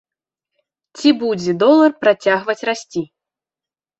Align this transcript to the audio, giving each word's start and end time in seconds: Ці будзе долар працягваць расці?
Ці 0.99 1.09
будзе 1.23 1.51
долар 1.63 1.91
працягваць 2.05 2.57
расці? 2.73 3.01